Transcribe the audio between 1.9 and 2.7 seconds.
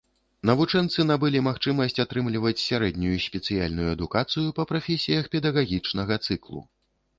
атрымліваць